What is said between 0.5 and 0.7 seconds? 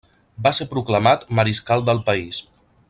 ser